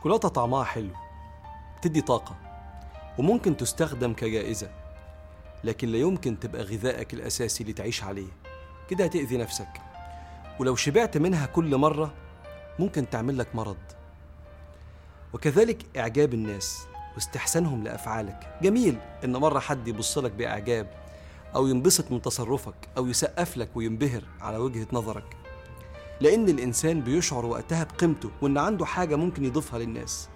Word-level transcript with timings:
الشوكولاتة 0.00 0.28
طعمها 0.28 0.64
حلو 0.64 0.90
تدي 1.82 2.00
طاقة 2.00 2.36
وممكن 3.18 3.56
تستخدم 3.56 4.12
كجائزة 4.12 4.70
لكن 5.64 5.88
لا 5.88 5.98
يمكن 5.98 6.40
تبقى 6.40 6.62
غذائك 6.62 7.14
الأساسي 7.14 7.62
اللي 7.62 7.72
تعيش 7.72 8.04
عليه 8.04 8.26
كده 8.90 9.04
هتأذي 9.04 9.36
نفسك. 9.36 9.68
ولو 10.60 10.76
شبعت 10.76 11.16
منها 11.16 11.46
كل 11.46 11.76
مرة 11.76 12.14
ممكن 12.78 13.10
تعمل 13.10 13.38
لك 13.38 13.54
مرض. 13.54 13.76
وكذلك 15.32 15.98
إعجاب 15.98 16.34
الناس 16.34 16.86
واستحسانهم 17.14 17.84
لأفعالك. 17.84 18.58
جميل 18.62 18.98
إن 19.24 19.36
مرة 19.36 19.58
حد 19.58 19.88
يبص 19.88 20.18
لك 20.18 20.32
بإعجاب 20.32 20.90
أو 21.54 21.66
ينبسط 21.66 22.10
من 22.10 22.22
تصرفك 22.22 22.88
أو 22.96 23.06
يسقف 23.06 23.56
لك 23.56 23.68
وينبهر 23.74 24.22
على 24.40 24.56
وجهة 24.56 24.86
نظرك. 24.92 25.36
لأن 26.20 26.48
الإنسان 26.48 27.00
بيشعر 27.00 27.46
وقتها 27.46 27.84
بقيمته 27.84 28.30
وإن 28.42 28.58
عنده 28.58 28.86
حاجة 28.86 29.16
ممكن 29.16 29.44
يضيفها 29.44 29.78
للناس. 29.78 30.28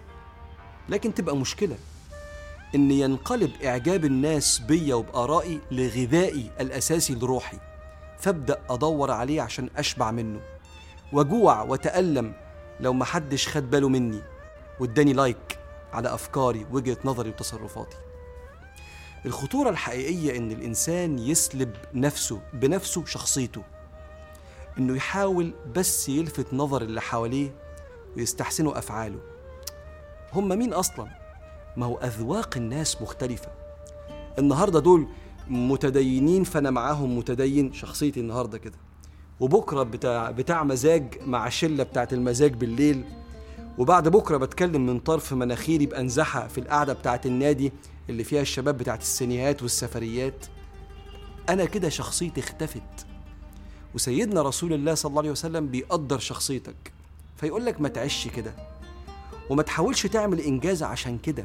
لكن 0.88 1.14
تبقى 1.14 1.36
مشكلة 1.36 1.76
إن 2.74 2.90
ينقلب 2.90 3.50
إعجاب 3.64 4.04
الناس 4.04 4.58
بيا 4.58 4.94
وبآرائي 4.94 5.60
لغذائي 5.70 6.50
الأساسي 6.60 7.14
لروحي 7.14 7.58
فأبدأ 8.18 8.60
أدور 8.70 9.10
عليه 9.10 9.42
عشان 9.42 9.68
أشبع 9.76 10.10
منه. 10.10 10.40
وجوع 11.12 11.62
وتألم 11.62 12.34
لو 12.80 12.92
محدش 12.92 13.48
خد 13.48 13.70
باله 13.70 13.88
مني 13.88 14.22
واداني 14.80 15.12
لايك 15.12 15.58
على 15.92 16.14
أفكاري 16.14 16.66
وجهة 16.72 16.96
نظري 17.04 17.30
وتصرفاتي. 17.30 17.96
الخطورة 19.26 19.70
الحقيقية 19.70 20.36
إن 20.36 20.52
الإنسان 20.52 21.18
يسلب 21.18 21.76
نفسه 21.94 22.40
بنفسه 22.52 23.04
شخصيته. 23.04 23.62
إنه 24.78 24.96
يحاول 24.96 25.52
بس 25.76 26.08
يلفت 26.08 26.54
نظر 26.54 26.82
اللي 26.82 27.00
حواليه 27.00 27.54
ويستحسنوا 28.16 28.78
أفعاله. 28.78 29.18
هم 30.32 30.48
مين 30.48 30.72
أصلا؟ 30.72 31.06
ما 31.76 31.86
هو 31.86 31.96
أذواق 31.96 32.56
الناس 32.56 33.02
مختلفة. 33.02 33.48
النهاردة 34.38 34.80
دول 34.80 35.06
متدينين 35.48 36.44
فأنا 36.44 36.70
معاهم 36.70 37.18
متدين 37.18 37.72
شخصيتي 37.72 38.20
النهاردة 38.20 38.58
كده. 38.58 38.78
وبكرة 39.40 39.82
بتاع, 39.82 40.30
بتاع 40.30 40.64
مزاج 40.64 41.18
مع 41.26 41.46
الشلة 41.46 41.84
بتاعت 41.84 42.12
المزاج 42.12 42.54
بالليل. 42.54 43.04
وبعد 43.78 44.08
بكرة 44.08 44.36
بتكلم 44.36 44.86
من 44.86 45.00
طرف 45.00 45.32
مناخيري 45.32 45.86
بأنزحة 45.86 46.48
في 46.48 46.58
القعدة 46.58 46.92
بتاعت 46.92 47.26
النادي 47.26 47.72
اللي 48.10 48.24
فيها 48.24 48.40
الشباب 48.40 48.78
بتاعت 48.78 49.00
السينيات 49.00 49.62
والسفريات. 49.62 50.46
أنا 51.48 51.64
كده 51.64 51.88
شخصيتي 51.88 52.40
اختفت. 52.40 53.06
وسيدنا 53.94 54.42
رسول 54.42 54.72
الله 54.72 54.94
صلى 54.94 55.10
الله 55.10 55.20
عليه 55.20 55.30
وسلم 55.30 55.66
بيقدر 55.66 56.18
شخصيتك. 56.18 56.92
فيقول 57.36 57.66
لك 57.66 57.80
ما 57.80 57.88
تعيش 57.88 58.28
كده 58.28 58.54
وما 59.50 59.62
تحاولش 59.62 60.06
تعمل 60.06 60.40
إنجاز 60.40 60.82
عشان 60.82 61.18
كده. 61.18 61.44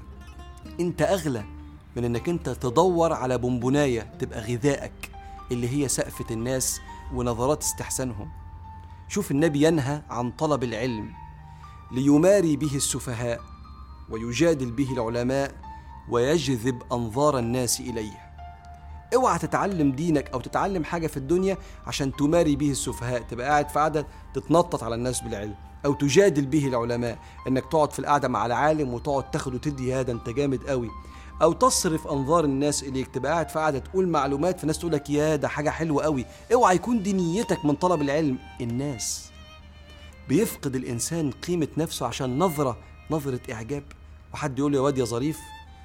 أنت 0.79 1.01
أغلى 1.01 1.43
من 1.95 2.05
إنك 2.05 2.29
أنت 2.29 2.49
تدور 2.49 3.13
على 3.13 3.37
بونبوناية 3.37 4.01
تبقى 4.19 4.41
غذائك 4.41 5.11
اللي 5.51 5.69
هي 5.69 5.87
سقفة 5.87 6.25
الناس 6.31 6.81
ونظرات 7.13 7.63
استحسانهم. 7.63 8.29
شوف 9.07 9.31
النبي 9.31 9.67
ينهى 9.67 10.01
عن 10.09 10.31
طلب 10.31 10.63
العلم 10.63 11.13
ليماري 11.91 12.55
به 12.55 12.75
السفهاء 12.75 13.41
ويجادل 14.09 14.71
به 14.71 14.93
العلماء 14.93 15.55
ويجذب 16.09 16.83
أنظار 16.91 17.39
الناس 17.39 17.79
إليه. 17.79 18.28
اوعى 19.15 19.39
تتعلم 19.39 19.91
دينك 19.91 20.29
أو 20.29 20.39
تتعلم 20.39 20.83
حاجة 20.83 21.07
في 21.07 21.17
الدنيا 21.17 21.57
عشان 21.87 22.15
تماري 22.15 22.55
به 22.55 22.71
السفهاء 22.71 23.21
تبقى 23.21 23.47
قاعد 23.47 23.69
في 23.69 23.79
قعدة 23.79 24.07
تتنطط 24.33 24.83
على 24.83 24.95
الناس 24.95 25.21
بالعلم 25.21 25.55
أو 25.85 25.93
تجادل 25.93 26.45
به 26.45 26.67
العلماء 26.67 27.19
انك 27.47 27.65
تقعد 27.71 27.91
في 27.91 27.99
القعدة 27.99 28.27
مع 28.27 28.45
العالم 28.45 28.93
وتقعد 28.93 29.31
تاخد 29.31 29.53
وتدي 29.55 29.93
هذا 29.93 30.11
انت 30.11 30.29
جامد 30.29 30.63
قوي. 30.63 30.89
أو 31.41 31.53
تصرف 31.53 32.07
انظار 32.07 32.43
الناس 32.45 32.83
اليك 32.83 33.07
تبقى 33.07 33.31
قاعد 33.31 33.49
في 33.49 33.59
قعدة 33.59 33.79
تقول 33.79 34.07
معلومات 34.07 34.59
فالناس 34.59 34.79
تقول 34.79 34.91
لك 34.91 35.09
يا 35.09 35.35
ده 35.35 35.47
حاجة 35.47 35.69
حلوة 35.69 36.03
قوي. 36.03 36.25
اوعى 36.53 36.75
يكون 36.75 37.03
دي 37.03 37.13
نيتك 37.13 37.65
من 37.65 37.75
طلب 37.75 38.01
العلم. 38.01 38.37
الناس 38.61 39.29
بيفقد 40.29 40.75
الإنسان 40.75 41.31
قيمة 41.31 41.67
نفسه 41.77 42.05
عشان 42.05 42.39
نظرة 42.39 42.77
نظرة 43.11 43.39
إعجاب. 43.51 43.83
وحد 44.33 44.59
يقول 44.59 44.75
يا 44.75 44.79
واد 44.79 44.97
يا 44.97 45.05
ظريف 45.05 45.39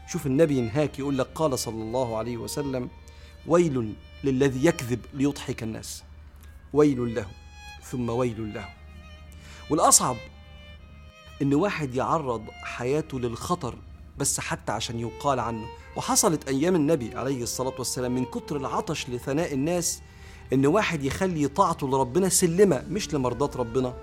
شوف 0.09 0.27
النبي 0.27 0.59
ينهاك 0.59 0.99
يقول 0.99 1.19
لك 1.19 1.27
قال 1.35 1.59
صلى 1.59 1.83
الله 1.83 2.17
عليه 2.17 2.37
وسلم 2.37 2.89
ويل 3.47 3.95
للذي 4.25 4.67
يكذب 4.67 5.01
ليضحك 5.15 5.63
الناس. 5.63 6.03
ويل 6.73 7.15
له 7.15 7.27
ثم 7.83 8.11
ويل 8.11 8.55
له. 8.55 8.69
والأصعب 9.71 10.17
إن 11.43 11.55
واحد 11.55 11.95
يعرض 11.95 12.45
حياته 12.65 13.21
للخطر 13.21 13.75
بس 14.19 14.41
حتى 14.41 14.73
عشان 14.73 15.01
يقال 15.01 15.41
عنه. 15.41 15.67
وحصلت 15.97 16.49
أيام 16.49 16.75
النبي 16.75 17.15
عليه 17.17 17.43
الصلاة 17.43 17.75
والسلام 17.79 18.15
من 18.15 18.25
كتر 18.25 18.57
العطش 18.57 19.11
لثناء 19.11 19.55
الناس 19.55 20.03
إن 20.53 20.67
واحد 20.67 21.05
يخلي 21.05 21.49
طاعته 21.49 21.89
لربنا 21.89 22.29
سلمة 22.29 22.85
مش 22.91 23.15
لمرضاة 23.15 23.51
ربنا 23.57 23.95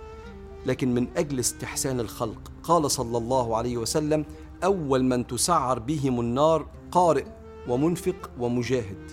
لكن 0.66 0.94
من 0.94 1.08
أجل 1.18 1.40
استحسان 1.40 2.00
الخلق. 2.00 2.52
قال 2.63 2.91
صلى 2.91 3.18
الله 3.18 3.58
عليه 3.58 3.78
وسلم 3.78 4.25
أول 4.63 5.03
من 5.03 5.28
تسعر 5.28 5.79
بهم 5.79 6.19
النار 6.19 6.68
قارئ 6.91 7.25
ومنفق 7.68 8.29
ومجاهد. 8.40 9.12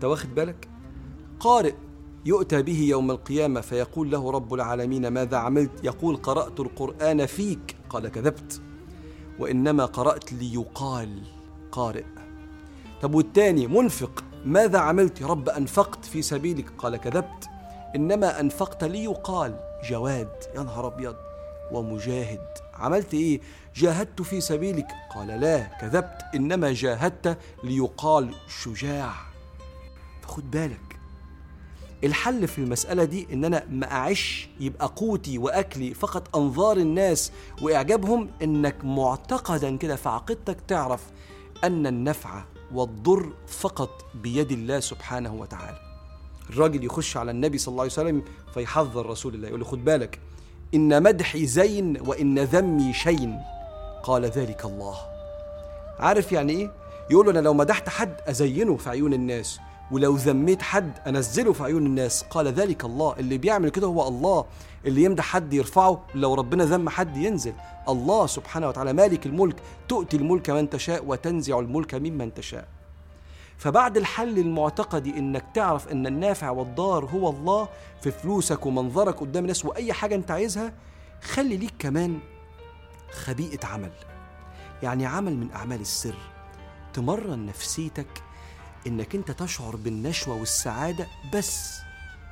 أنت 0.00 0.04
واخد 0.04 0.34
بالك؟ 0.34 0.68
قارئ 1.40 1.74
يؤتى 2.26 2.62
به 2.62 2.80
يوم 2.80 3.10
القيامة 3.10 3.60
فيقول 3.60 4.10
له 4.10 4.30
رب 4.30 4.54
العالمين 4.54 5.08
ماذا 5.08 5.36
عملت؟ 5.36 5.84
يقول 5.84 6.16
قرأت 6.16 6.60
القرآن 6.60 7.26
فيك. 7.26 7.76
قال 7.90 8.08
كذبت. 8.08 8.60
وإنما 9.38 9.84
قرأت 9.84 10.32
ليقال 10.32 11.22
قارئ. 11.72 12.04
طب 13.02 13.14
والتاني 13.14 13.66
منفق. 13.66 14.24
ماذا 14.44 14.78
عملت 14.78 15.20
يا 15.20 15.26
رب؟ 15.26 15.48
أنفقت 15.48 16.04
في 16.04 16.22
سبيلك. 16.22 16.70
قال 16.78 16.96
كذبت. 16.96 17.48
إنما 17.96 18.40
أنفقت 18.40 18.84
ليقال. 18.84 19.60
جواد. 19.90 20.32
يا 20.56 20.62
نهار 20.62 20.86
أبيض. 20.86 21.16
ومجاهد. 21.72 22.46
عملت 22.74 23.14
إيه؟ 23.14 23.40
جاهدت 23.74 24.22
في 24.22 24.40
سبيلك. 24.40 24.88
قال 25.14 25.28
لا. 25.28 25.58
كذبت. 25.58 26.22
إنما 26.34 26.72
جاهدت 26.72 27.38
ليقال 27.64 28.34
شجاع. 28.62 29.29
فخد 30.30 30.50
بالك. 30.50 30.96
الحل 32.04 32.48
في 32.48 32.58
المسألة 32.58 33.04
دي 33.04 33.26
إن 33.32 33.44
أنا 33.44 33.64
ما 33.70 33.92
أعيش 33.92 34.48
يبقى 34.60 34.92
قوتي 34.96 35.38
وأكلي 35.38 35.94
فقط 35.94 36.36
أنظار 36.36 36.76
الناس 36.76 37.32
وإعجابهم 37.62 38.28
إنك 38.42 38.84
معتقدا 38.84 39.76
كده 39.76 39.96
في 39.96 40.08
عقيدتك 40.08 40.56
تعرف 40.68 41.02
أن 41.64 41.86
النفع 41.86 42.44
والضر 42.74 43.32
فقط 43.46 44.04
بيد 44.14 44.52
الله 44.52 44.80
سبحانه 44.80 45.34
وتعالى. 45.34 45.78
الراجل 46.50 46.84
يخش 46.84 47.16
على 47.16 47.30
النبي 47.30 47.58
صلى 47.58 47.72
الله 47.72 47.82
عليه 47.82 47.92
وسلم 47.92 48.22
فيحذر 48.54 49.06
رسول 49.06 49.34
الله 49.34 49.48
يقول 49.48 49.60
له 49.60 49.66
خد 49.66 49.84
بالك 49.84 50.18
إن 50.74 51.02
مدحي 51.02 51.46
زين 51.46 52.00
وإن 52.00 52.38
ذمي 52.38 52.92
شين. 52.92 53.38
قال 54.02 54.24
ذلك 54.24 54.64
الله. 54.64 54.96
عارف 55.98 56.32
يعني 56.32 56.52
إيه؟ 56.52 56.72
يقول 57.10 57.26
له 57.26 57.32
أنا 57.32 57.38
لو 57.38 57.54
مدحت 57.54 57.88
حد 57.88 58.16
أزينه 58.26 58.76
في 58.76 58.90
عيون 58.90 59.12
الناس. 59.12 59.60
ولو 59.90 60.16
ذميت 60.16 60.62
حد 60.62 60.98
أنزله 61.06 61.52
في 61.52 61.64
عيون 61.64 61.86
الناس. 61.86 62.22
قال 62.22 62.48
ذلك 62.48 62.84
الله. 62.84 63.14
اللي 63.18 63.38
بيعمل 63.38 63.68
كده 63.68 63.86
هو 63.86 64.08
الله. 64.08 64.44
اللي 64.86 65.02
يمدح 65.02 65.24
حد 65.24 65.54
يرفعه. 65.54 66.02
لو 66.14 66.34
ربنا 66.34 66.64
ذم 66.64 66.88
حد 66.88 67.16
ينزل. 67.16 67.54
الله 67.88 68.26
سبحانه 68.26 68.68
وتعالى 68.68 68.92
مالك 68.92 69.26
الملك. 69.26 69.56
تؤتي 69.88 70.16
الملك 70.16 70.50
من 70.50 70.70
تشاء 70.70 71.04
وتنزع 71.06 71.58
الملك 71.58 71.94
ممن 71.94 72.34
تشاء. 72.34 72.68
فبعد 73.58 73.96
الحل 73.96 74.38
المعتقدي 74.38 75.18
إنك 75.18 75.44
تعرف 75.54 75.88
أن 75.88 76.06
النافع 76.06 76.50
والضار 76.50 77.04
هو 77.04 77.30
الله 77.30 77.68
في 78.02 78.10
فلوسك 78.10 78.66
ومنظرك 78.66 79.20
قدام 79.20 79.42
الناس 79.42 79.64
وأي 79.64 79.92
حاجة 79.92 80.14
أنت 80.14 80.30
عايزها 80.30 80.72
خلي 81.22 81.56
ليك 81.56 81.74
كمان 81.78 82.18
خبيئة 83.24 83.66
عمل. 83.66 83.92
يعني 84.82 85.06
عمل 85.06 85.36
من 85.36 85.52
أعمال 85.52 85.80
السر. 85.80 86.14
تمرن 86.92 87.46
نفسيتك 87.46 88.22
إنك 88.86 89.14
أنت 89.14 89.30
تشعر 89.30 89.76
بالنشوة 89.76 90.34
والسعادة 90.34 91.06
بس 91.34 91.80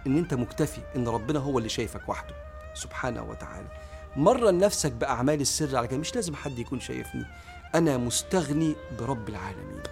إن 0.06 0.18
أنت 0.18 0.34
مكتفي 0.34 0.80
إن 0.96 1.08
ربنا 1.08 1.38
هو 1.38 1.58
اللي 1.58 1.68
شايفك 1.68 2.08
وحده. 2.08 2.34
سبحانه 2.74 3.22
وتعالى. 3.22 3.68
مرن 4.16 4.58
نفسك 4.58 4.92
بأعمال 4.92 5.40
السر 5.40 5.76
على 5.76 5.88
كده 5.88 5.98
مش 5.98 6.14
لازم 6.14 6.34
حد 6.34 6.58
يكون 6.58 6.80
شايفني. 6.80 7.24
أنا 7.74 7.96
مستغني 7.96 8.74
برب 9.00 9.28
العالمين. 9.28 9.82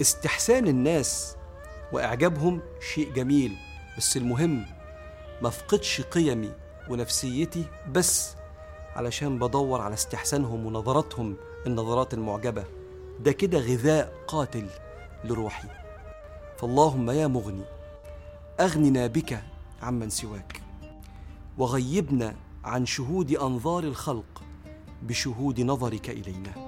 استحسان 0.00 0.68
الناس 0.68 1.36
وإعجابهم 1.92 2.60
شيء 2.94 3.12
جميل. 3.12 3.56
بس 3.98 4.16
المهم 4.16 4.66
ما 5.42 5.48
أفقدش 5.48 6.00
قيمي 6.00 6.52
ونفسيتي 6.90 7.64
بس 7.92 8.34
علشان 8.96 9.38
بدور 9.38 9.80
على 9.80 9.94
استحسانهم 9.94 10.66
ونظراتهم 10.66 11.36
النظرات 11.66 12.14
المعجبة. 12.14 12.64
ده 13.20 13.32
كده 13.32 13.58
غذاء 13.58 14.12
قاتل. 14.28 14.66
لروحي. 15.24 15.68
فاللهم 16.58 17.10
يا 17.10 17.26
مغني 17.26 17.64
أغننا 18.60 19.06
بك 19.06 19.42
عمن 19.82 20.10
سواك. 20.10 20.60
وغيبنا 21.58 22.34
عن 22.64 22.86
شهود 22.86 23.30
أنظار 23.30 23.84
الخلق 23.84 24.42
بشهود 25.02 25.60
نظرك 25.60 26.10
إلينا. 26.10 26.63